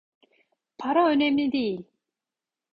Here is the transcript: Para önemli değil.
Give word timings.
Para 0.77 1.07
önemli 1.09 1.51
değil. 1.51 1.85